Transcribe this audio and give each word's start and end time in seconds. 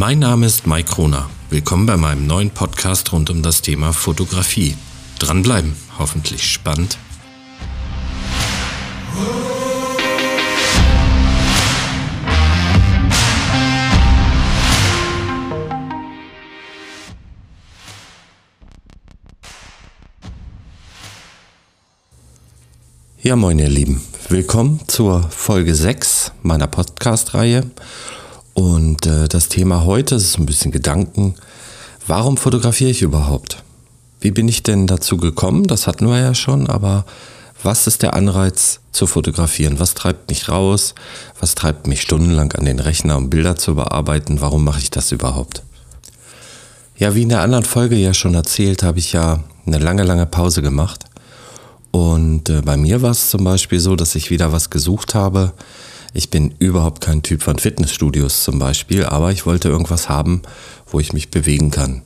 Mein 0.00 0.20
Name 0.20 0.46
ist 0.46 0.66
Mike 0.66 0.94
Kroner. 0.94 1.28
Willkommen 1.50 1.84
bei 1.84 1.98
meinem 1.98 2.26
neuen 2.26 2.48
Podcast 2.48 3.12
rund 3.12 3.28
um 3.28 3.42
das 3.42 3.60
Thema 3.60 3.92
Fotografie. 3.92 4.74
Dranbleiben, 5.18 5.76
hoffentlich 5.98 6.50
spannend. 6.50 6.96
Ja, 23.20 23.36
moin 23.36 23.58
ihr 23.58 23.68
Lieben. 23.68 24.00
Willkommen 24.30 24.80
zur 24.86 25.28
Folge 25.28 25.74
6 25.74 26.32
meiner 26.42 26.68
Podcast-Reihe. 26.68 27.70
Und 28.60 29.06
äh, 29.06 29.26
das 29.26 29.48
Thema 29.48 29.86
heute 29.86 30.16
ist 30.16 30.38
ein 30.38 30.44
bisschen 30.44 30.70
Gedanken. 30.70 31.34
Warum 32.06 32.36
fotografiere 32.36 32.90
ich 32.90 33.00
überhaupt? 33.00 33.62
Wie 34.20 34.32
bin 34.32 34.48
ich 34.48 34.62
denn 34.62 34.86
dazu 34.86 35.16
gekommen? 35.16 35.66
Das 35.66 35.86
hatten 35.86 36.06
wir 36.06 36.18
ja 36.18 36.34
schon, 36.34 36.66
aber 36.66 37.06
was 37.62 37.86
ist 37.86 38.02
der 38.02 38.12
Anreiz 38.12 38.80
zu 38.92 39.06
fotografieren? 39.06 39.80
Was 39.80 39.94
treibt 39.94 40.28
mich 40.28 40.50
raus? 40.50 40.94
Was 41.40 41.54
treibt 41.54 41.86
mich 41.86 42.02
stundenlang 42.02 42.52
an 42.52 42.66
den 42.66 42.80
Rechner, 42.80 43.16
um 43.16 43.30
Bilder 43.30 43.56
zu 43.56 43.76
bearbeiten? 43.76 44.42
Warum 44.42 44.62
mache 44.62 44.80
ich 44.80 44.90
das 44.90 45.10
überhaupt? 45.10 45.62
Ja, 46.98 47.14
wie 47.14 47.22
in 47.22 47.30
der 47.30 47.40
anderen 47.40 47.64
Folge 47.64 47.96
ja 47.96 48.12
schon 48.12 48.34
erzählt, 48.34 48.82
habe 48.82 48.98
ich 48.98 49.14
ja 49.14 49.42
eine 49.64 49.78
lange, 49.78 50.02
lange 50.02 50.26
Pause 50.26 50.60
gemacht 50.60 51.06
und 51.92 52.48
äh, 52.48 52.60
bei 52.60 52.76
mir 52.76 53.02
war 53.02 53.10
es 53.10 53.30
zum 53.30 53.42
Beispiel 53.42 53.80
so, 53.80 53.96
dass 53.96 54.14
ich 54.14 54.30
wieder 54.30 54.52
was 54.52 54.70
gesucht 54.70 55.14
habe. 55.14 55.52
Ich 56.12 56.30
bin 56.30 56.54
überhaupt 56.58 57.00
kein 57.00 57.22
Typ 57.22 57.42
von 57.42 57.58
Fitnessstudios 57.58 58.44
zum 58.44 58.58
Beispiel, 58.58 59.04
aber 59.04 59.30
ich 59.30 59.46
wollte 59.46 59.68
irgendwas 59.68 60.08
haben, 60.08 60.42
wo 60.86 60.98
ich 60.98 61.12
mich 61.12 61.30
bewegen 61.30 61.70
kann. 61.70 62.02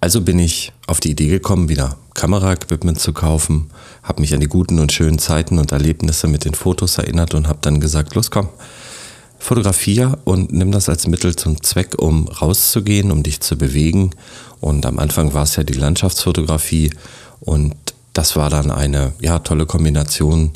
Also 0.00 0.20
bin 0.20 0.38
ich 0.38 0.72
auf 0.86 1.00
die 1.00 1.10
Idee 1.10 1.28
gekommen, 1.28 1.68
wieder 1.68 1.96
Kameraequipment 2.14 3.00
zu 3.00 3.12
kaufen, 3.12 3.70
habe 4.02 4.20
mich 4.20 4.34
an 4.34 4.40
die 4.40 4.48
guten 4.48 4.78
und 4.78 4.92
schönen 4.92 5.18
Zeiten 5.18 5.58
und 5.58 5.72
Erlebnisse 5.72 6.28
mit 6.28 6.44
den 6.44 6.54
Fotos 6.54 6.98
erinnert 6.98 7.34
und 7.34 7.48
habe 7.48 7.58
dann 7.62 7.80
gesagt, 7.80 8.14
los 8.14 8.30
komm, 8.30 8.48
fotografier 9.38 10.18
und 10.24 10.52
nimm 10.52 10.70
das 10.70 10.88
als 10.88 11.06
Mittel 11.06 11.34
zum 11.36 11.62
Zweck, 11.62 11.94
um 11.98 12.28
rauszugehen, 12.28 13.10
um 13.10 13.22
dich 13.22 13.40
zu 13.40 13.56
bewegen. 13.56 14.10
Und 14.60 14.84
am 14.86 14.98
Anfang 14.98 15.34
war 15.34 15.44
es 15.44 15.56
ja 15.56 15.62
die 15.62 15.74
Landschaftsfotografie 15.74 16.90
und 17.40 17.74
das 18.12 18.36
war 18.36 18.50
dann 18.50 18.70
eine 18.70 19.12
ja, 19.20 19.38
tolle 19.40 19.66
Kombination 19.66 20.52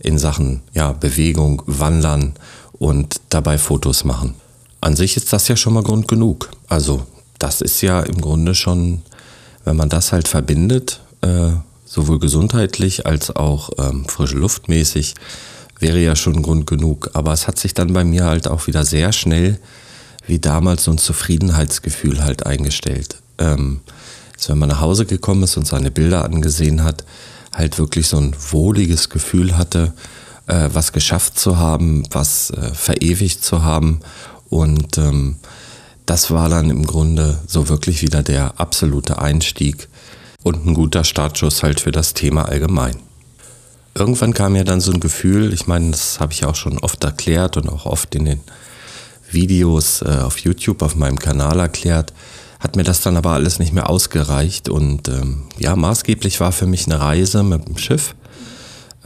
in 0.00 0.18
Sachen 0.18 0.62
ja, 0.72 0.92
Bewegung, 0.92 1.62
Wandern 1.66 2.34
und 2.72 3.20
dabei 3.28 3.58
Fotos 3.58 4.04
machen. 4.04 4.34
An 4.80 4.96
sich 4.96 5.16
ist 5.16 5.32
das 5.32 5.48
ja 5.48 5.56
schon 5.56 5.74
mal 5.74 5.82
Grund 5.82 6.08
genug. 6.08 6.50
Also 6.68 7.06
das 7.38 7.60
ist 7.60 7.80
ja 7.82 8.00
im 8.00 8.20
Grunde 8.20 8.54
schon, 8.54 9.02
wenn 9.64 9.76
man 9.76 9.88
das 9.88 10.12
halt 10.12 10.26
verbindet, 10.28 11.00
äh, 11.20 11.50
sowohl 11.84 12.18
gesundheitlich 12.18 13.06
als 13.06 13.34
auch 13.34 13.70
ähm, 13.78 14.06
frische 14.06 14.36
Luftmäßig, 14.36 15.14
wäre 15.78 15.98
ja 15.98 16.16
schon 16.16 16.42
Grund 16.42 16.66
genug. 16.66 17.10
Aber 17.14 17.32
es 17.32 17.46
hat 17.46 17.58
sich 17.58 17.74
dann 17.74 17.92
bei 17.92 18.04
mir 18.04 18.24
halt 18.24 18.48
auch 18.48 18.66
wieder 18.66 18.84
sehr 18.84 19.12
schnell 19.12 19.58
wie 20.26 20.38
damals 20.38 20.84
so 20.84 20.92
ein 20.92 20.98
Zufriedenheitsgefühl 20.98 22.22
halt 22.22 22.46
eingestellt. 22.46 23.16
Ähm, 23.38 23.80
dass 24.34 24.48
wenn 24.48 24.58
man 24.58 24.68
nach 24.68 24.80
Hause 24.80 25.04
gekommen 25.04 25.42
ist 25.42 25.56
und 25.56 25.66
seine 25.66 25.90
Bilder 25.90 26.24
angesehen 26.24 26.84
hat, 26.84 27.04
halt 27.52 27.78
wirklich 27.78 28.06
so 28.08 28.18
ein 28.18 28.34
wohliges 28.50 29.08
Gefühl 29.08 29.56
hatte, 29.56 29.92
äh, 30.46 30.68
was 30.72 30.92
geschafft 30.92 31.38
zu 31.38 31.58
haben, 31.58 32.04
was 32.10 32.50
äh, 32.50 32.74
verewigt 32.74 33.44
zu 33.44 33.62
haben. 33.62 34.00
Und 34.48 34.98
ähm, 34.98 35.36
das 36.06 36.30
war 36.30 36.48
dann 36.48 36.70
im 36.70 36.86
Grunde 36.86 37.38
so 37.46 37.68
wirklich 37.68 38.02
wieder 38.02 38.22
der 38.22 38.58
absolute 38.58 39.20
Einstieg 39.20 39.88
und 40.42 40.66
ein 40.66 40.74
guter 40.74 41.04
Startschuss 41.04 41.62
halt 41.62 41.80
für 41.80 41.92
das 41.92 42.14
Thema 42.14 42.48
allgemein. 42.48 42.96
Irgendwann 43.94 44.34
kam 44.34 44.52
mir 44.52 44.64
dann 44.64 44.80
so 44.80 44.92
ein 44.92 45.00
Gefühl, 45.00 45.52
ich 45.52 45.66
meine, 45.66 45.90
das 45.90 46.20
habe 46.20 46.32
ich 46.32 46.44
auch 46.44 46.54
schon 46.54 46.78
oft 46.78 47.02
erklärt 47.04 47.56
und 47.56 47.68
auch 47.68 47.86
oft 47.86 48.14
in 48.14 48.24
den 48.24 48.40
Videos 49.30 50.02
äh, 50.02 50.18
auf 50.22 50.38
YouTube 50.38 50.82
auf 50.82 50.96
meinem 50.96 51.18
Kanal 51.18 51.60
erklärt, 51.60 52.12
hat 52.60 52.76
mir 52.76 52.84
das 52.84 53.00
dann 53.00 53.16
aber 53.16 53.30
alles 53.30 53.58
nicht 53.58 53.72
mehr 53.72 53.88
ausgereicht. 53.88 54.68
Und 54.68 55.08
ähm, 55.08 55.44
ja, 55.58 55.74
maßgeblich 55.74 56.38
war 56.40 56.52
für 56.52 56.66
mich 56.66 56.86
eine 56.86 57.00
Reise 57.00 57.42
mit 57.42 57.66
dem 57.66 57.78
Schiff 57.78 58.14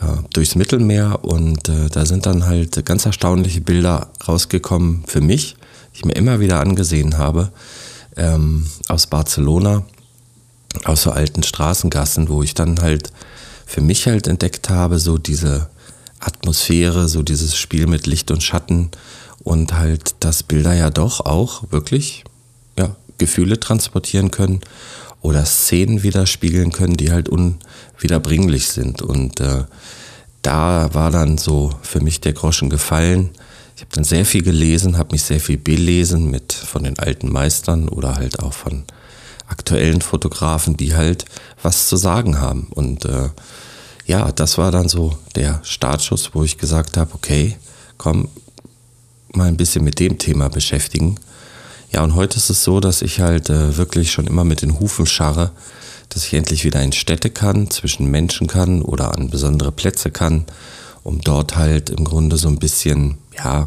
äh, 0.02 0.22
durchs 0.32 0.56
Mittelmeer. 0.56 1.20
Und 1.22 1.68
äh, 1.68 1.88
da 1.88 2.04
sind 2.04 2.26
dann 2.26 2.46
halt 2.46 2.84
ganz 2.84 3.06
erstaunliche 3.06 3.60
Bilder 3.60 4.10
rausgekommen 4.26 5.04
für 5.06 5.20
mich, 5.20 5.54
die 5.92 5.98
ich 5.98 6.04
mir 6.04 6.14
immer 6.14 6.40
wieder 6.40 6.60
angesehen 6.60 7.16
habe, 7.16 7.52
ähm, 8.16 8.66
aus 8.88 9.06
Barcelona, 9.06 9.84
aus 10.84 11.02
so 11.02 11.12
alten 11.12 11.44
Straßengassen, 11.44 12.28
wo 12.28 12.42
ich 12.42 12.54
dann 12.54 12.82
halt 12.82 13.12
für 13.66 13.80
mich 13.80 14.06
halt 14.06 14.26
entdeckt 14.26 14.68
habe, 14.68 14.98
so 14.98 15.16
diese 15.16 15.68
Atmosphäre, 16.18 17.08
so 17.08 17.22
dieses 17.22 17.56
Spiel 17.56 17.86
mit 17.86 18.08
Licht 18.08 18.32
und 18.32 18.42
Schatten 18.42 18.90
und 19.44 19.74
halt, 19.74 20.16
dass 20.20 20.42
Bilder 20.42 20.74
ja 20.74 20.90
doch 20.90 21.20
auch 21.20 21.70
wirklich 21.70 22.24
ja, 22.78 22.96
Gefühle 23.24 23.58
transportieren 23.58 24.30
können 24.30 24.60
oder 25.22 25.46
Szenen 25.46 26.02
widerspiegeln 26.02 26.72
können, 26.72 26.98
die 26.98 27.10
halt 27.10 27.30
unwiederbringlich 27.30 28.68
sind. 28.68 29.00
Und 29.00 29.40
äh, 29.40 29.64
da 30.42 30.92
war 30.92 31.10
dann 31.10 31.38
so 31.38 31.72
für 31.80 32.00
mich 32.00 32.20
der 32.20 32.34
Groschen 32.34 32.68
gefallen. 32.68 33.30
Ich 33.76 33.80
habe 33.80 33.90
dann 33.94 34.04
sehr 34.04 34.26
viel 34.26 34.42
gelesen, 34.42 34.98
habe 34.98 35.12
mich 35.12 35.22
sehr 35.22 35.40
viel 35.40 35.56
belesen 35.56 36.30
mit 36.30 36.52
von 36.52 36.84
den 36.84 36.98
alten 36.98 37.32
Meistern 37.32 37.88
oder 37.88 38.16
halt 38.16 38.40
auch 38.40 38.52
von 38.52 38.84
aktuellen 39.46 40.02
Fotografen, 40.02 40.76
die 40.76 40.94
halt 40.94 41.24
was 41.62 41.88
zu 41.88 41.96
sagen 41.96 42.38
haben. 42.38 42.68
Und 42.74 43.06
äh, 43.06 43.30
ja, 44.04 44.30
das 44.32 44.58
war 44.58 44.70
dann 44.70 44.90
so 44.90 45.16
der 45.34 45.60
Startschuss, 45.64 46.34
wo 46.34 46.44
ich 46.44 46.58
gesagt 46.58 46.98
habe, 46.98 47.14
okay, 47.14 47.56
komm, 47.96 48.28
mal 49.32 49.48
ein 49.48 49.56
bisschen 49.56 49.82
mit 49.82 49.98
dem 49.98 50.18
Thema 50.18 50.48
beschäftigen. 50.50 51.18
Ja, 51.94 52.02
und 52.02 52.16
heute 52.16 52.38
ist 52.38 52.50
es 52.50 52.64
so, 52.64 52.80
dass 52.80 53.02
ich 53.02 53.20
halt 53.20 53.50
äh, 53.50 53.76
wirklich 53.76 54.10
schon 54.10 54.26
immer 54.26 54.42
mit 54.42 54.62
den 54.62 54.80
Hufen 54.80 55.06
scharre, 55.06 55.52
dass 56.08 56.24
ich 56.24 56.34
endlich 56.34 56.64
wieder 56.64 56.82
in 56.82 56.90
Städte 56.90 57.30
kann, 57.30 57.70
zwischen 57.70 58.10
Menschen 58.10 58.48
kann 58.48 58.82
oder 58.82 59.14
an 59.14 59.30
besondere 59.30 59.70
Plätze 59.70 60.10
kann, 60.10 60.44
um 61.04 61.20
dort 61.20 61.54
halt 61.54 61.90
im 61.90 62.04
Grunde 62.04 62.36
so 62.36 62.48
ein 62.48 62.58
bisschen, 62.58 63.18
ja, 63.38 63.64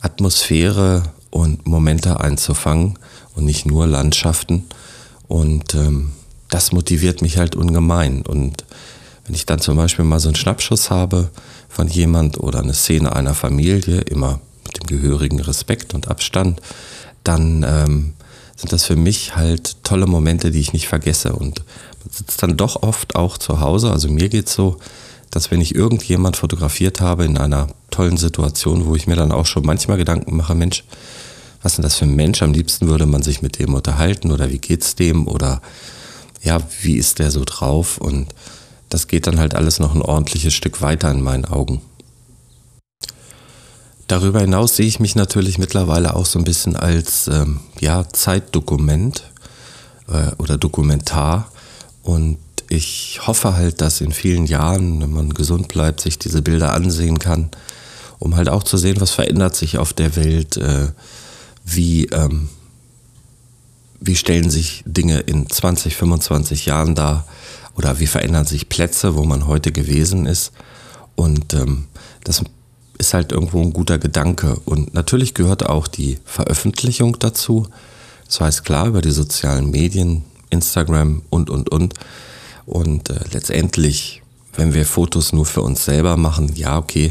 Atmosphäre 0.00 1.02
und 1.28 1.66
Momente 1.66 2.18
einzufangen 2.18 2.98
und 3.36 3.44
nicht 3.44 3.66
nur 3.66 3.86
Landschaften. 3.86 4.64
Und 5.28 5.74
ähm, 5.74 6.12
das 6.48 6.72
motiviert 6.72 7.20
mich 7.20 7.36
halt 7.36 7.56
ungemein. 7.56 8.22
Und 8.22 8.64
wenn 9.26 9.34
ich 9.34 9.44
dann 9.44 9.60
zum 9.60 9.76
Beispiel 9.76 10.06
mal 10.06 10.18
so 10.18 10.30
einen 10.30 10.36
Schnappschuss 10.36 10.90
habe 10.90 11.28
von 11.68 11.88
jemand 11.88 12.40
oder 12.40 12.60
eine 12.60 12.72
Szene 12.72 13.14
einer 13.14 13.34
Familie, 13.34 14.00
immer 14.00 14.40
mit 14.64 14.78
dem 14.78 14.86
gehörigen 14.86 15.40
Respekt 15.40 15.92
und 15.92 16.08
Abstand, 16.08 16.62
dann 17.24 17.64
ähm, 17.66 18.12
sind 18.56 18.72
das 18.72 18.84
für 18.84 18.96
mich 18.96 19.36
halt 19.36 19.82
tolle 19.82 20.06
Momente, 20.06 20.50
die 20.50 20.60
ich 20.60 20.72
nicht 20.72 20.88
vergesse. 20.88 21.32
Und 21.32 21.64
man 22.04 22.12
sitzt 22.12 22.42
dann 22.42 22.56
doch 22.56 22.82
oft 22.82 23.16
auch 23.16 23.38
zu 23.38 23.60
Hause. 23.60 23.90
Also 23.90 24.08
mir 24.08 24.28
geht 24.28 24.46
es 24.46 24.54
so, 24.54 24.78
dass 25.30 25.50
wenn 25.50 25.60
ich 25.60 25.74
irgendjemand 25.74 26.36
fotografiert 26.36 27.00
habe 27.00 27.24
in 27.24 27.38
einer 27.38 27.68
tollen 27.90 28.16
Situation, 28.16 28.86
wo 28.86 28.94
ich 28.94 29.06
mir 29.06 29.16
dann 29.16 29.32
auch 29.32 29.46
schon 29.46 29.64
manchmal 29.64 29.96
Gedanken 29.96 30.36
mache, 30.36 30.54
Mensch, 30.54 30.84
was 31.62 31.72
ist 31.72 31.76
denn 31.78 31.84
das 31.84 31.96
für 31.96 32.04
ein 32.04 32.14
Mensch? 32.14 32.42
Am 32.42 32.52
liebsten 32.52 32.88
würde 32.88 33.06
man 33.06 33.22
sich 33.22 33.40
mit 33.40 33.58
dem 33.58 33.74
unterhalten 33.74 34.30
oder 34.30 34.50
wie 34.50 34.58
geht's 34.58 34.94
dem 34.94 35.26
oder 35.26 35.62
ja, 36.42 36.60
wie 36.82 36.96
ist 36.96 37.18
der 37.18 37.30
so 37.30 37.42
drauf? 37.44 37.98
Und 37.98 38.28
das 38.88 39.06
geht 39.06 39.26
dann 39.26 39.38
halt 39.38 39.54
alles 39.54 39.78
noch 39.78 39.94
ein 39.94 40.02
ordentliches 40.02 40.52
Stück 40.54 40.82
weiter 40.82 41.10
in 41.10 41.22
meinen 41.22 41.44
Augen. 41.44 41.80
Darüber 44.12 44.40
hinaus 44.40 44.76
sehe 44.76 44.84
ich 44.84 45.00
mich 45.00 45.14
natürlich 45.14 45.56
mittlerweile 45.56 46.14
auch 46.14 46.26
so 46.26 46.38
ein 46.38 46.44
bisschen 46.44 46.76
als 46.76 47.28
ähm, 47.28 47.60
ja, 47.80 48.06
Zeitdokument 48.12 49.24
äh, 50.06 50.32
oder 50.36 50.58
Dokumentar. 50.58 51.50
Und 52.02 52.36
ich 52.68 53.22
hoffe 53.26 53.56
halt, 53.56 53.80
dass 53.80 54.02
in 54.02 54.12
vielen 54.12 54.44
Jahren, 54.44 55.00
wenn 55.00 55.14
man 55.14 55.30
gesund 55.32 55.68
bleibt, 55.68 56.02
sich 56.02 56.18
diese 56.18 56.42
Bilder 56.42 56.74
ansehen 56.74 57.20
kann, 57.20 57.48
um 58.18 58.36
halt 58.36 58.50
auch 58.50 58.64
zu 58.64 58.76
sehen, 58.76 59.00
was 59.00 59.12
verändert 59.12 59.56
sich 59.56 59.78
auf 59.78 59.94
der 59.94 60.14
Welt, 60.14 60.58
äh, 60.58 60.88
wie, 61.64 62.04
ähm, 62.08 62.50
wie 63.98 64.16
stellen 64.16 64.50
sich 64.50 64.84
Dinge 64.84 65.20
in 65.20 65.48
20, 65.48 65.96
25 65.96 66.66
Jahren 66.66 66.94
dar 66.94 67.26
oder 67.78 67.98
wie 67.98 68.06
verändern 68.06 68.44
sich 68.44 68.68
Plätze, 68.68 69.16
wo 69.16 69.24
man 69.24 69.46
heute 69.46 69.72
gewesen 69.72 70.26
ist. 70.26 70.52
Und 71.16 71.54
ähm, 71.54 71.86
das 72.24 72.42
ist 72.98 73.14
halt 73.14 73.32
irgendwo 73.32 73.60
ein 73.60 73.72
guter 73.72 73.98
Gedanke. 73.98 74.60
Und 74.64 74.94
natürlich 74.94 75.34
gehört 75.34 75.66
auch 75.66 75.88
die 75.88 76.18
Veröffentlichung 76.24 77.18
dazu. 77.18 77.66
Das 78.26 78.40
heißt 78.40 78.64
klar 78.64 78.86
über 78.86 79.02
die 79.02 79.10
sozialen 79.10 79.70
Medien, 79.70 80.24
Instagram 80.50 81.22
und, 81.30 81.50
und, 81.50 81.70
und. 81.70 81.94
Und 82.66 83.10
äh, 83.10 83.20
letztendlich, 83.32 84.22
wenn 84.54 84.74
wir 84.74 84.86
Fotos 84.86 85.32
nur 85.32 85.46
für 85.46 85.62
uns 85.62 85.84
selber 85.84 86.16
machen, 86.16 86.52
ja, 86.54 86.78
okay, 86.78 87.10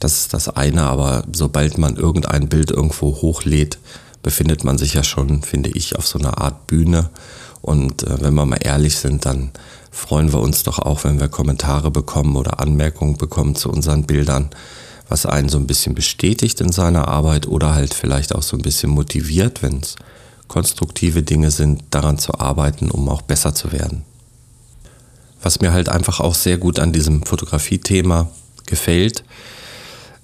das 0.00 0.18
ist 0.18 0.34
das 0.34 0.48
eine, 0.48 0.82
aber 0.82 1.24
sobald 1.32 1.78
man 1.78 1.96
irgendein 1.96 2.48
Bild 2.48 2.70
irgendwo 2.70 3.06
hochlädt, 3.22 3.78
befindet 4.22 4.64
man 4.64 4.78
sich 4.78 4.94
ja 4.94 5.04
schon, 5.04 5.42
finde 5.42 5.70
ich, 5.70 5.96
auf 5.96 6.06
so 6.06 6.18
einer 6.18 6.38
Art 6.38 6.66
Bühne. 6.66 7.10
Und 7.62 8.02
äh, 8.02 8.20
wenn 8.20 8.34
wir 8.34 8.46
mal 8.46 8.58
ehrlich 8.60 8.96
sind, 8.96 9.26
dann 9.26 9.50
freuen 9.90 10.32
wir 10.32 10.40
uns 10.40 10.62
doch 10.62 10.78
auch, 10.78 11.04
wenn 11.04 11.20
wir 11.20 11.28
Kommentare 11.28 11.90
bekommen 11.90 12.36
oder 12.36 12.60
Anmerkungen 12.60 13.16
bekommen 13.16 13.54
zu 13.54 13.70
unseren 13.70 14.04
Bildern, 14.04 14.50
was 15.08 15.26
einen 15.26 15.48
so 15.48 15.58
ein 15.58 15.66
bisschen 15.66 15.94
bestätigt 15.94 16.60
in 16.60 16.72
seiner 16.72 17.08
Arbeit 17.08 17.46
oder 17.46 17.74
halt 17.74 17.94
vielleicht 17.94 18.34
auch 18.34 18.42
so 18.42 18.56
ein 18.56 18.62
bisschen 18.62 18.90
motiviert, 18.90 19.62
wenn 19.62 19.80
es 19.80 19.96
konstruktive 20.48 21.22
Dinge 21.22 21.50
sind, 21.50 21.82
daran 21.90 22.18
zu 22.18 22.34
arbeiten, 22.38 22.90
um 22.90 23.08
auch 23.08 23.22
besser 23.22 23.54
zu 23.54 23.72
werden. 23.72 24.04
Was 25.42 25.60
mir 25.60 25.72
halt 25.72 25.88
einfach 25.88 26.20
auch 26.20 26.34
sehr 26.34 26.58
gut 26.58 26.78
an 26.78 26.92
diesem 26.92 27.22
Fotografie-Thema 27.22 28.28
gefällt, 28.66 29.24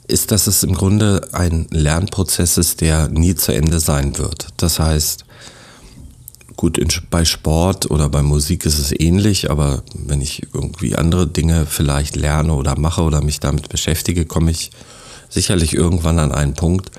ist, 0.08 0.32
dass 0.32 0.46
es 0.46 0.62
im 0.62 0.75
Grunde 0.75 1.28
ein 1.32 1.67
Lernprozess 1.70 2.58
ist, 2.58 2.81
der 2.81 3.08
nie 3.08 3.35
zu 3.35 3.52
Ende 3.52 3.78
sein 3.78 4.19
wird. 4.19 4.49
Das 4.56 4.78
heißt, 4.78 5.25
gut, 6.56 6.78
in, 6.78 6.88
bei 7.10 7.25
Sport 7.25 7.90
oder 7.90 8.08
bei 8.08 8.22
Musik 8.22 8.64
ist 8.66 8.78
es 8.78 8.93
ähnlich, 8.99 9.50
aber 9.50 9.82
wenn 9.94 10.20
ich 10.20 10.46
irgendwie 10.54 10.96
andere 10.96 11.26
Dinge 11.26 11.66
vielleicht 11.66 12.16
lerne 12.16 12.54
oder 12.54 12.78
mache 12.78 13.02
oder 13.02 13.22
mich 13.22 13.40
damit 13.40 13.69
beschäftige, 13.69 14.25
komme 14.25 14.50
ich 14.50 14.70
sicherlich 15.28 15.75
irgendwann 15.75 16.19
an 16.19 16.32
einen 16.32 16.54
Punkt, 16.54 16.90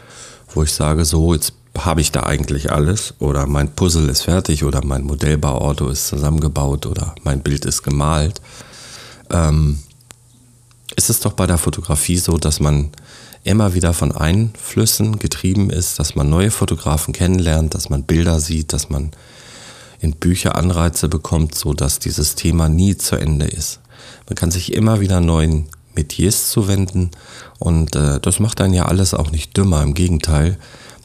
wo 0.54 0.64
ich 0.64 0.72
sage, 0.72 1.06
so, 1.06 1.34
jetzt 1.34 1.54
habe 1.78 2.02
ich 2.02 2.12
da 2.12 2.24
eigentlich 2.24 2.72
alles 2.72 3.16
oder 3.20 3.48
mein 3.48 3.74
Puzzle 3.74 4.10
ist 4.10 4.22
fertig 4.22 4.64
oder 4.64 4.86
mein 4.86 5.04
Modellbauauto 5.04 5.90
ist 5.90 6.08
zusammengebaut 6.08 6.86
oder 6.86 7.16
mein 7.24 7.42
Bild 7.42 7.66
ist 7.66 7.84
gemalt. 7.84 8.42
Ähm, 9.32 9.80
ist 10.96 11.10
es 11.10 11.20
doch 11.20 11.34
bei 11.34 11.48
der 11.48 11.58
Fotografie 11.58 12.18
so, 12.18 12.38
dass 12.38 12.60
man 12.60 12.92
immer 13.44 13.74
wieder 13.74 13.94
von 13.94 14.12
Einflüssen 14.12 15.20
getrieben 15.20 15.70
ist, 15.70 16.00
dass 16.00 16.16
man 16.16 16.30
neue 16.30 16.52
Fotografen 16.52 17.14
kennenlernt, 17.14 17.74
dass 17.74 17.90
man 17.90 18.04
Bilder 18.04 18.40
sieht, 18.40 18.74
dass 18.74 18.90
man 18.90 19.12
in 20.04 20.12
Bücher 20.12 20.56
Anreize 20.56 21.08
bekommt, 21.08 21.56
so 21.56 21.74
dass 21.74 22.00
dieses 22.00 22.36
Thema 22.36 22.68
nie 22.68 22.98
zu 22.98 23.16
Ende 23.16 23.46
ist. 23.46 23.80
Man 24.28 24.36
kann 24.36 24.52
sich 24.52 24.74
immer 24.74 25.00
wieder 25.00 25.22
neuen 25.22 25.66
Metiers 25.96 26.50
zuwenden 26.50 27.12
und 27.58 27.96
äh, 27.96 28.20
das 28.20 28.40
macht 28.40 28.60
dann 28.60 28.74
ja 28.74 28.86
alles 28.86 29.14
auch 29.14 29.32
nicht 29.32 29.56
dümmer, 29.56 29.82
im 29.82 29.94
Gegenteil 29.94 30.58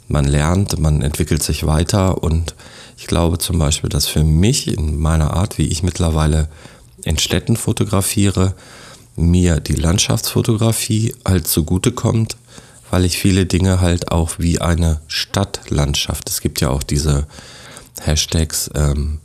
man 0.08 0.24
lernt, 0.24 0.78
man 0.78 1.02
entwickelt 1.02 1.42
sich 1.42 1.66
weiter 1.66 2.22
und 2.22 2.54
ich 2.96 3.06
glaube 3.06 3.38
zum 3.38 3.58
Beispiel, 3.58 3.90
dass 3.90 4.06
für 4.06 4.24
mich 4.24 4.66
in 4.66 4.98
meiner 4.98 5.34
Art, 5.34 5.58
wie 5.58 5.68
ich 5.68 5.82
mittlerweile 5.82 6.48
in 7.04 7.18
Städten 7.18 7.56
fotografiere, 7.56 8.54
mir 9.16 9.60
die 9.60 9.74
Landschaftsfotografie 9.74 11.14
halt 11.24 11.46
zugute 11.46 11.92
kommt, 11.92 12.36
weil 12.90 13.04
ich 13.04 13.18
viele 13.18 13.46
Dinge 13.46 13.80
halt 13.80 14.10
auch 14.10 14.38
wie 14.38 14.60
eine 14.60 15.00
Stadtlandschaft, 15.06 16.28
es 16.30 16.40
gibt 16.40 16.60
ja 16.60 16.70
auch 16.70 16.82
diese 16.82 17.26
Hashtags 18.06 18.70
ähm, 18.74 19.20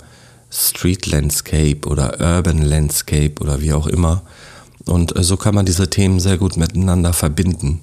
Street 0.51 1.07
Landscape 1.07 1.87
oder 1.87 2.19
Urban 2.19 2.61
Landscape 2.61 3.33
oder 3.41 3.61
wie 3.61 3.73
auch 3.73 3.87
immer. 3.87 4.23
Und 4.85 5.15
äh, 5.15 5.23
so 5.23 5.37
kann 5.37 5.55
man 5.55 5.65
diese 5.65 5.89
Themen 5.89 6.19
sehr 6.19 6.37
gut 6.37 6.57
miteinander 6.57 7.13
verbinden. 7.13 7.81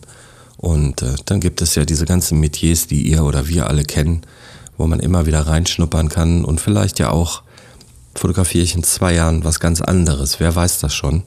Und 0.57 1.03
äh, 1.03 1.15
dann 1.25 1.41
gibt 1.41 1.63
es 1.63 1.75
ja 1.75 1.85
diese 1.85 2.05
ganzen 2.05 2.39
Metiers, 2.39 2.87
die 2.87 3.03
ihr 3.09 3.25
oder 3.25 3.49
wir 3.49 3.67
alle 3.67 3.85
kennen, 3.85 4.23
wo 4.77 4.87
man 4.87 5.01
immer 5.01 5.27
wieder 5.27 5.47
reinschnuppern 5.47 6.09
kann 6.09 6.45
und 6.45 6.61
vielleicht 6.61 6.99
ja 6.99 7.11
auch 7.11 7.43
fotografiere 8.15 8.65
ich 8.65 8.75
in 8.75 8.83
zwei 8.83 9.15
Jahren 9.15 9.45
was 9.45 9.61
ganz 9.61 9.81
anderes. 9.81 10.41
Wer 10.41 10.55
weiß 10.55 10.81
das 10.81 10.95
schon? 10.95 11.23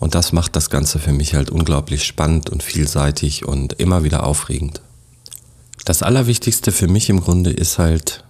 Und 0.00 0.14
das 0.14 0.32
macht 0.32 0.56
das 0.56 0.70
Ganze 0.70 0.98
für 0.98 1.12
mich 1.12 1.34
halt 1.34 1.50
unglaublich 1.50 2.04
spannend 2.04 2.50
und 2.50 2.62
vielseitig 2.62 3.46
und 3.46 3.74
immer 3.74 4.02
wieder 4.02 4.24
aufregend. 4.24 4.80
Das 5.84 6.02
Allerwichtigste 6.02 6.72
für 6.72 6.88
mich 6.88 7.10
im 7.10 7.20
Grunde 7.20 7.50
ist 7.50 7.78
halt, 7.78 8.23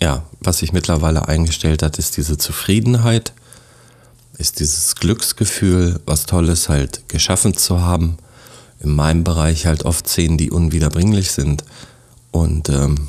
ja, 0.00 0.22
was 0.40 0.58
sich 0.58 0.72
mittlerweile 0.72 1.28
eingestellt 1.28 1.82
hat, 1.82 1.98
ist 1.98 2.16
diese 2.16 2.38
Zufriedenheit, 2.38 3.32
ist 4.38 4.60
dieses 4.60 4.94
Glücksgefühl, 4.94 6.00
was 6.06 6.26
Tolles 6.26 6.68
halt 6.68 7.08
geschaffen 7.08 7.56
zu 7.56 7.80
haben 7.80 8.18
in 8.80 8.94
meinem 8.94 9.24
Bereich 9.24 9.66
halt 9.66 9.84
oft 9.84 10.08
Szenen, 10.08 10.38
die 10.38 10.50
unwiederbringlich 10.50 11.32
sind. 11.32 11.64
Und 12.30 12.68
ähm, 12.68 13.08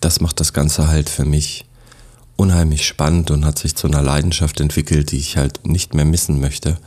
das 0.00 0.20
macht 0.20 0.40
das 0.40 0.52
Ganze 0.52 0.88
halt 0.88 1.10
für 1.10 1.24
mich 1.24 1.66
unheimlich 2.36 2.86
spannend 2.86 3.30
und 3.30 3.44
hat 3.44 3.58
sich 3.58 3.76
zu 3.76 3.86
einer 3.86 4.02
Leidenschaft 4.02 4.60
entwickelt, 4.60 5.12
die 5.12 5.18
ich 5.18 5.36
halt 5.36 5.66
nicht 5.66 5.94
mehr 5.94 6.04
missen 6.04 6.40
möchte. 6.40 6.78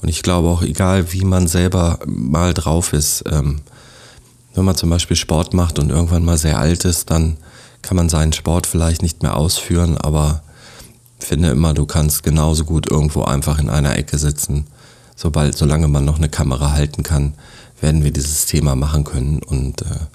Und 0.00 0.08
ich 0.08 0.22
glaube 0.22 0.48
auch, 0.48 0.62
egal 0.62 1.12
wie 1.12 1.24
man 1.24 1.48
selber 1.48 1.98
mal 2.06 2.54
drauf 2.54 2.92
ist, 2.92 3.24
ähm, 3.30 3.60
wenn 4.54 4.64
man 4.64 4.76
zum 4.76 4.90
Beispiel 4.90 5.16
Sport 5.16 5.54
macht 5.54 5.78
und 5.78 5.90
irgendwann 5.90 6.24
mal 6.24 6.38
sehr 6.38 6.58
alt 6.58 6.84
ist, 6.84 7.10
dann 7.10 7.38
kann 7.82 7.96
man 7.96 8.08
seinen 8.08 8.32
Sport 8.32 8.66
vielleicht 8.66 9.02
nicht 9.02 9.22
mehr 9.22 9.36
ausführen, 9.36 9.98
aber 9.98 10.42
finde 11.18 11.50
immer, 11.50 11.74
du 11.74 11.86
kannst 11.86 12.22
genauso 12.22 12.64
gut 12.64 12.90
irgendwo 12.90 13.22
einfach 13.22 13.58
in 13.58 13.68
einer 13.70 13.96
Ecke 13.96 14.18
sitzen 14.18 14.66
sobald, 15.18 15.58
solange 15.58 15.88
man 15.88 16.04
noch 16.04 16.16
eine 16.16 16.28
Kamera 16.28 16.72
halten 16.72 17.02
kann, 17.02 17.34
werden 17.80 18.04
wir 18.04 18.12
dieses 18.12 18.46
Thema 18.46 18.76
machen 18.76 19.02
können. 19.02 19.42
Und 19.42 19.82
äh, 19.82 20.06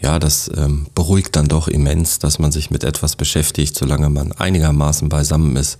ja, 0.00 0.18
das 0.20 0.48
ähm, 0.56 0.86
beruhigt 0.94 1.34
dann 1.34 1.48
doch 1.48 1.66
immens, 1.66 2.20
dass 2.20 2.38
man 2.38 2.52
sich 2.52 2.70
mit 2.70 2.84
etwas 2.84 3.16
beschäftigt, 3.16 3.76
solange 3.76 4.08
man 4.10 4.30
einigermaßen 4.30 5.08
beisammen 5.08 5.56
ist, 5.56 5.78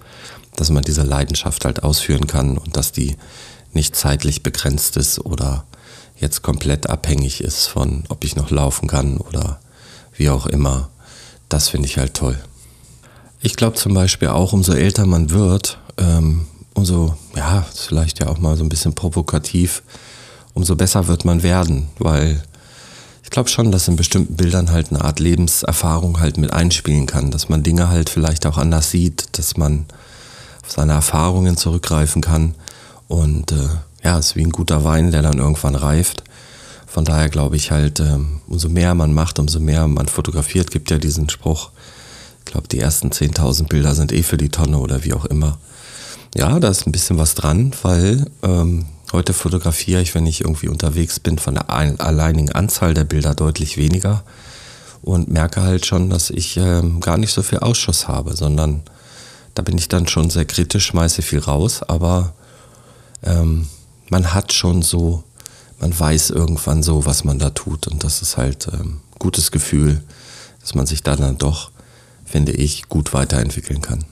dass 0.56 0.70
man 0.70 0.82
diese 0.82 1.02
Leidenschaft 1.02 1.64
halt 1.64 1.84
ausführen 1.84 2.26
kann 2.26 2.58
und 2.58 2.76
dass 2.76 2.90
die 2.90 3.16
nicht 3.72 3.94
zeitlich 3.94 4.42
begrenzt 4.42 4.96
ist 4.96 5.20
oder 5.20 5.64
jetzt 6.16 6.42
komplett 6.42 6.88
abhängig 6.90 7.42
ist 7.42 7.66
von, 7.66 8.04
ob 8.08 8.24
ich 8.24 8.34
noch 8.34 8.50
laufen 8.50 8.88
kann 8.88 9.18
oder 9.18 9.60
wie 10.16 10.30
auch 10.30 10.46
immer. 10.46 10.90
Das 11.48 11.68
finde 11.68 11.88
ich 11.88 11.98
halt 11.98 12.14
toll. 12.14 12.38
Ich 13.40 13.56
glaube 13.56 13.76
zum 13.76 13.94
Beispiel 13.94 14.28
auch, 14.28 14.52
umso 14.52 14.72
älter 14.72 15.06
man 15.06 15.30
wird, 15.30 15.78
ähm, 15.98 16.46
umso, 16.74 17.16
ja, 17.36 17.66
vielleicht 17.74 18.20
ja 18.20 18.28
auch 18.28 18.38
mal 18.38 18.56
so 18.56 18.64
ein 18.64 18.68
bisschen 18.68 18.94
provokativ, 18.94 19.82
umso 20.54 20.76
besser 20.76 21.08
wird 21.08 21.24
man 21.24 21.42
werden, 21.42 21.88
weil 21.98 22.42
ich 23.22 23.30
glaube 23.30 23.48
schon, 23.48 23.72
dass 23.72 23.88
in 23.88 23.96
bestimmten 23.96 24.36
Bildern 24.36 24.70
halt 24.70 24.90
eine 24.90 25.02
Art 25.02 25.20
Lebenserfahrung 25.20 26.20
halt 26.20 26.36
mit 26.36 26.52
einspielen 26.52 27.06
kann, 27.06 27.30
dass 27.30 27.48
man 27.48 27.62
Dinge 27.62 27.88
halt 27.88 28.08
vielleicht 28.08 28.46
auch 28.46 28.58
anders 28.58 28.90
sieht, 28.90 29.38
dass 29.38 29.56
man 29.56 29.86
auf 30.62 30.72
seine 30.72 30.92
Erfahrungen 30.92 31.56
zurückgreifen 31.56 32.22
kann 32.22 32.54
und 33.08 33.52
äh, 33.52 33.68
ja, 34.02 34.18
es 34.18 34.28
ist 34.28 34.36
wie 34.36 34.44
ein 34.44 34.50
guter 34.50 34.84
Wein, 34.84 35.10
der 35.10 35.22
dann 35.22 35.38
irgendwann 35.38 35.74
reift. 35.74 36.24
Von 36.94 37.04
daher 37.04 37.28
glaube 37.28 37.56
ich 37.56 37.72
halt, 37.72 37.98
äh, 37.98 38.18
umso 38.46 38.68
mehr 38.68 38.94
man 38.94 39.12
macht, 39.12 39.40
umso 39.40 39.58
mehr 39.58 39.88
man 39.88 40.06
fotografiert, 40.06 40.70
gibt 40.70 40.92
ja 40.92 40.98
diesen 40.98 41.28
Spruch, 41.28 41.70
ich 42.38 42.44
glaube, 42.44 42.68
die 42.68 42.78
ersten 42.78 43.10
10.000 43.10 43.66
Bilder 43.66 43.96
sind 43.96 44.12
eh 44.12 44.22
für 44.22 44.36
die 44.36 44.48
Tonne 44.48 44.78
oder 44.78 45.02
wie 45.02 45.12
auch 45.12 45.24
immer. 45.24 45.58
Ja, 46.36 46.60
da 46.60 46.68
ist 46.68 46.86
ein 46.86 46.92
bisschen 46.92 47.18
was 47.18 47.34
dran, 47.34 47.72
weil 47.82 48.26
ähm, 48.44 48.86
heute 49.10 49.32
fotografiere 49.32 50.02
ich, 50.02 50.14
wenn 50.14 50.24
ich 50.28 50.42
irgendwie 50.42 50.68
unterwegs 50.68 51.18
bin, 51.18 51.36
von 51.36 51.54
der 51.54 51.68
alleinigen 51.68 52.52
Anzahl 52.52 52.94
der 52.94 53.02
Bilder 53.02 53.34
deutlich 53.34 53.76
weniger 53.76 54.22
und 55.02 55.28
merke 55.28 55.62
halt 55.62 55.86
schon, 55.86 56.10
dass 56.10 56.30
ich 56.30 56.56
ähm, 56.58 57.00
gar 57.00 57.16
nicht 57.18 57.32
so 57.32 57.42
viel 57.42 57.58
Ausschuss 57.58 58.06
habe, 58.06 58.36
sondern 58.36 58.82
da 59.54 59.62
bin 59.62 59.76
ich 59.78 59.88
dann 59.88 60.06
schon 60.06 60.30
sehr 60.30 60.44
kritisch, 60.44 60.86
schmeiße 60.86 61.22
viel 61.22 61.40
raus, 61.40 61.82
aber 61.82 62.34
ähm, 63.24 63.66
man 64.10 64.32
hat 64.32 64.52
schon 64.52 64.82
so, 64.82 65.24
man 65.78 65.98
weiß 65.98 66.30
irgendwann 66.30 66.82
so, 66.82 67.06
was 67.06 67.24
man 67.24 67.38
da 67.38 67.50
tut. 67.50 67.86
Und 67.88 68.04
das 68.04 68.22
ist 68.22 68.36
halt 68.36 68.68
ähm, 68.72 69.00
gutes 69.18 69.50
Gefühl, 69.50 70.02
dass 70.60 70.74
man 70.74 70.86
sich 70.86 71.02
da 71.02 71.16
dann 71.16 71.38
doch, 71.38 71.70
finde 72.24 72.52
ich, 72.52 72.88
gut 72.88 73.12
weiterentwickeln 73.12 73.82
kann. 73.82 74.04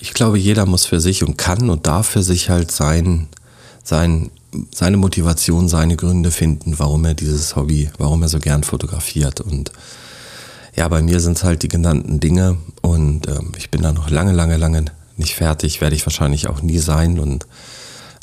Ich 0.00 0.14
glaube, 0.14 0.38
jeder 0.38 0.66
muss 0.66 0.86
für 0.86 1.00
sich 1.00 1.24
und 1.24 1.36
kann 1.36 1.70
und 1.70 1.86
darf 1.86 2.06
für 2.06 2.22
sich 2.22 2.50
halt 2.50 2.70
sein, 2.70 3.28
sein, 3.82 4.30
seine 4.72 4.96
Motivation, 4.96 5.68
seine 5.68 5.96
Gründe 5.96 6.30
finden, 6.30 6.78
warum 6.78 7.04
er 7.04 7.14
dieses 7.14 7.56
Hobby, 7.56 7.90
warum 7.98 8.22
er 8.22 8.28
so 8.28 8.38
gern 8.38 8.62
fotografiert. 8.62 9.40
Und 9.40 9.72
ja, 10.76 10.86
bei 10.86 11.02
mir 11.02 11.18
sind 11.18 11.36
es 11.36 11.44
halt 11.44 11.64
die 11.64 11.68
genannten 11.68 12.20
Dinge. 12.20 12.56
Und 12.82 13.26
ähm, 13.26 13.52
ich 13.56 13.70
bin 13.70 13.82
da 13.82 13.92
noch 13.92 14.10
lange, 14.10 14.32
lange, 14.32 14.56
lange 14.56 14.84
nicht 15.16 15.34
fertig, 15.34 15.80
werde 15.80 15.96
ich 15.96 16.06
wahrscheinlich 16.06 16.48
auch 16.48 16.62
nie 16.62 16.78
sein. 16.78 17.18
Und 17.18 17.48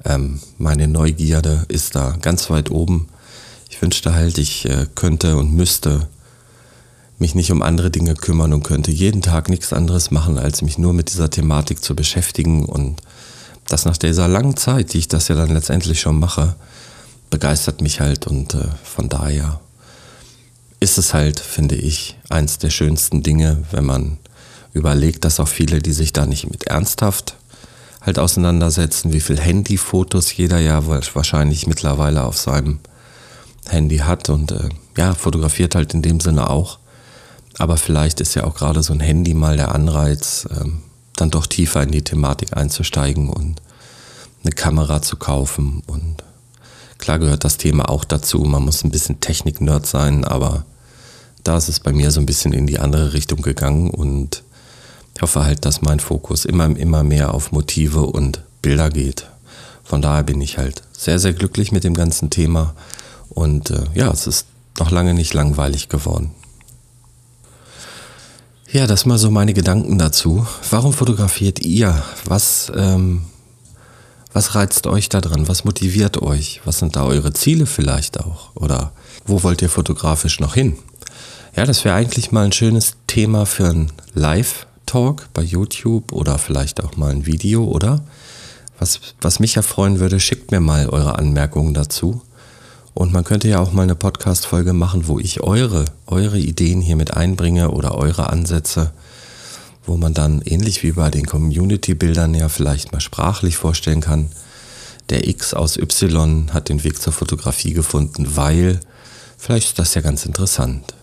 ähm, 0.06 0.40
meine 0.58 0.88
Neugierde 0.88 1.66
ist 1.68 1.96
da 1.96 2.18
ganz 2.22 2.50
weit 2.50 2.72
oben. 2.72 3.08
Ich 3.70 3.82
wünschte 3.82 4.14
halt, 4.14 4.38
ich 4.38 4.66
äh, 4.70 4.86
könnte 4.96 5.38
und 5.38 5.54
müsste 5.54 6.08
mich 7.18 7.34
nicht 7.34 7.52
um 7.52 7.62
andere 7.62 7.92
Dinge 7.92 8.14
kümmern 8.14 8.54
und 8.54 8.64
könnte 8.64 8.92
jeden 8.92 9.22
Tag 9.22 9.50
nichts 9.50 9.74
anderes 9.74 10.12
machen, 10.12 10.38
als 10.38 10.62
mich 10.62 10.78
nur 10.78 10.94
mit 10.94 11.12
dieser 11.12 11.30
Thematik 11.30 11.84
zu 11.84 11.96
beschäftigen. 11.96 12.66
Und 12.66 13.02
das 13.68 13.86
nach 13.86 13.98
dieser 13.98 14.28
langen 14.28 14.58
Zeit, 14.58 14.94
die 14.94 15.00
ich 15.00 15.08
das 15.08 15.28
ja 15.28 15.36
dann 15.36 15.54
letztendlich 15.54 16.00
schon 16.02 16.20
mache, 16.20 16.56
begeistert 17.30 17.82
mich 17.82 18.00
halt. 18.00 18.28
Und 18.28 18.54
äh, 18.54 18.68
von 18.84 19.10
daher 19.10 19.60
ist 20.80 20.98
es 20.98 21.14
halt, 21.14 21.40
finde 21.40 21.76
ich, 21.76 22.18
eins 22.30 22.60
der 22.60 22.70
schönsten 22.70 23.24
Dinge, 23.24 23.64
wenn 23.72 23.86
man 23.86 24.18
überlegt, 24.74 25.24
dass 25.24 25.40
auch 25.40 25.48
viele, 25.48 25.80
die 25.80 25.94
sich 25.94 26.14
da 26.14 26.26
nicht 26.26 26.52
mit 26.52 26.66
ernsthaft 26.68 27.38
halt 28.06 28.20
auseinandersetzen, 28.20 29.14
wie 29.14 29.20
viel 29.20 29.40
Handyfotos 29.40 30.36
jeder 30.36 30.60
ja 30.60 30.86
wahrscheinlich 30.86 31.68
mittlerweile 31.68 32.24
auf 32.24 32.38
seinem 32.38 32.80
Handy 33.68 33.98
hat 33.98 34.30
und 34.30 34.52
äh, 34.52 34.70
ja, 34.98 35.14
fotografiert 35.14 35.76
halt 35.76 35.94
in 35.94 36.02
dem 36.02 36.20
Sinne 36.20 36.50
auch. 36.50 36.80
Aber 37.58 37.78
vielleicht 37.78 38.22
ist 38.22 38.36
ja 38.36 38.44
auch 38.44 38.56
gerade 38.56 38.84
so 38.84 38.94
ein 38.94 39.00
Handy 39.00 39.34
mal 39.34 39.58
der 39.58 39.74
Anreiz, 39.74 40.48
ähm, 40.52 40.82
dann 41.16 41.32
doch 41.32 41.48
tiefer 41.48 41.82
in 41.82 41.92
die 41.92 42.04
Thematik 42.04 42.56
einzusteigen 42.56 43.30
und 43.30 43.62
eine 44.44 44.52
Kamera 44.52 45.02
zu 45.02 45.16
kaufen. 45.16 45.82
Und 45.88 46.18
klar 46.98 47.18
gehört 47.18 47.44
das 47.44 47.58
Thema 47.58 47.90
auch 47.90 48.04
dazu. 48.04 48.40
Man 48.40 48.64
muss 48.64 48.84
ein 48.84 48.92
bisschen 48.92 49.20
Technik-Nerd 49.20 49.88
sein, 49.88 50.26
aber 50.26 50.66
da 51.44 51.58
ist 51.58 51.70
es 51.70 51.80
bei 51.80 51.94
mir 51.94 52.12
so 52.12 52.20
ein 52.20 52.26
bisschen 52.26 52.54
in 52.54 52.68
die 52.68 52.80
andere 52.80 53.14
Richtung 53.14 53.42
gegangen 53.42 53.90
und 53.90 54.44
hoffe 55.22 55.44
halt, 55.44 55.66
dass 55.66 55.82
mein 55.82 56.00
Fokus 56.00 56.46
immer, 56.46 56.66
immer 56.78 57.04
mehr 57.04 57.34
auf 57.34 57.52
Motive 57.52 58.02
und 58.02 58.42
Bilder 58.62 58.90
geht. 58.90 59.28
Von 59.84 60.02
daher 60.02 60.24
bin 60.24 60.42
ich 60.42 60.58
halt 60.58 60.82
sehr, 60.92 61.20
sehr 61.20 61.34
glücklich 61.34 61.72
mit 61.72 61.84
dem 61.84 61.94
ganzen 61.94 62.30
Thema 62.30 62.74
und 63.30 63.70
äh, 63.70 63.84
ja, 63.94 64.12
es 64.12 64.28
ist 64.28 64.48
noch 64.80 64.92
lange 64.92 65.14
nicht 65.14 65.34
langweilig 65.34 65.90
geworden. 65.90 66.32
Ja, 68.72 68.88
das 68.88 69.06
mal 69.06 69.18
so 69.18 69.32
meine 69.32 69.54
Gedanken 69.54 69.98
dazu. 69.98 70.46
Warum 70.70 70.92
fotografiert 70.92 71.60
ihr? 71.60 72.04
Was, 72.26 72.72
ähm, 72.76 73.22
was 74.34 74.56
reizt 74.56 74.86
euch 74.88 75.08
da 75.08 75.22
dran? 75.22 75.48
Was 75.48 75.64
motiviert 75.64 76.22
euch? 76.22 76.60
Was 76.66 76.80
sind 76.80 76.98
da 76.98 77.06
eure 77.06 77.32
Ziele 77.32 77.68
vielleicht 77.68 78.20
auch? 78.20 78.54
Oder 78.56 78.92
wo 79.26 79.44
wollt 79.44 79.62
ihr 79.62 79.70
fotografisch 79.70 80.42
noch 80.42 80.56
hin? 80.56 80.76
Ja, 81.56 81.66
das 81.66 81.86
wäre 81.86 81.96
eigentlich 81.96 82.34
mal 82.34 82.44
ein 82.44 82.52
schönes 82.52 82.98
Thema 83.08 83.46
für 83.46 83.70
ein 83.70 83.92
Live-Talk 84.96 85.28
bei 85.34 85.42
YouTube 85.42 86.14
oder 86.14 86.38
vielleicht 86.38 86.82
auch 86.82 86.96
mal 86.96 87.12
ein 87.12 87.25
Video, 87.25 87.66
oder? 87.66 88.02
Was, 88.80 89.02
was 89.20 89.40
mich 89.40 89.56
ja 89.56 89.62
freuen 89.62 90.00
würde, 90.00 90.22
schickt 90.22 90.52
mir 90.52 90.62
mal 90.62 90.88
eure 90.88 91.20
Anmerkungen 91.20 91.74
dazu. 91.74 92.22
Und 92.94 93.12
man 93.12 93.25
könnte 93.25 93.50
ja 93.50 93.60
auch 93.60 93.74
mal 93.74 93.82
eine 93.82 93.96
Podcast-Folge 93.96 94.72
machen, 94.72 95.08
wo 95.08 95.20
ich 95.20 95.42
eure, 95.42 95.84
eure 96.08 96.40
Ideen 96.40 96.80
hier 96.80 96.96
mit 96.96 97.14
einbringe 97.14 97.72
oder 97.72 97.96
eure 97.96 98.30
Ansätze, 98.30 98.94
wo 99.86 99.98
man 99.98 100.14
dann 100.14 100.42
ähnlich 100.42 100.82
wie 100.82 100.94
bei 100.94 101.12
den 101.12 101.25
Community-Bildern 101.25 102.34
ja 102.34 102.48
vielleicht 102.48 102.94
mal 102.94 103.02
sprachlich 103.02 103.58
vorstellen 103.58 104.00
kann, 104.00 104.30
der 105.10 105.28
X 105.28 105.54
aus 105.54 105.78
Y 105.78 106.54
hat 106.54 106.70
den 106.70 106.86
Weg 106.86 107.02
zur 107.02 107.12
Fotografie 107.12 107.74
gefunden, 107.74 108.38
weil 108.38 108.80
vielleicht 109.38 109.68
ist 109.68 109.80
das 109.80 109.94
ja 109.94 110.02
ganz 110.02 110.25
interessant. 110.25 110.96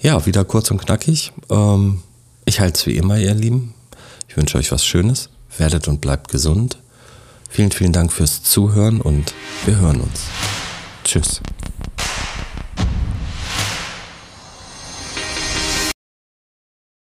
Ja, 0.00 0.24
wieder 0.24 0.46
kurz 0.46 0.70
und 0.70 0.78
knackig. 0.78 1.32
Ähm, 1.50 2.02
ich 2.50 2.58
halte 2.58 2.80
es 2.80 2.86
wie 2.86 2.96
immer, 2.96 3.16
ihr 3.16 3.32
Lieben. 3.32 3.74
Ich 4.28 4.36
wünsche 4.36 4.58
euch 4.58 4.72
was 4.72 4.84
Schönes. 4.84 5.30
Werdet 5.56 5.86
und 5.86 6.00
bleibt 6.00 6.32
gesund. 6.32 6.78
Vielen, 7.48 7.70
vielen 7.70 7.92
Dank 7.92 8.12
fürs 8.12 8.42
Zuhören 8.42 9.00
und 9.00 9.32
wir 9.66 9.76
hören 9.76 10.00
uns. 10.00 10.22
Tschüss. 11.04 11.40